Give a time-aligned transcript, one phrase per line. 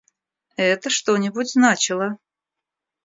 [0.55, 2.17] Это что-нибудь значило.